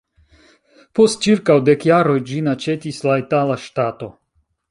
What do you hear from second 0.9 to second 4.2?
Post ĉirkaŭ dek jaroj ĝin aĉetis la itala ŝtato.